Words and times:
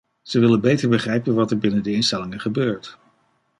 Ze 0.21 0.39
willen 0.39 0.61
beter 0.61 0.89
begrijpen 0.89 1.35
wat 1.35 1.51
er 1.51 1.57
binnen 1.57 1.83
de 1.83 1.91
instellingen 1.93 2.39
gebeurt. 2.39 2.97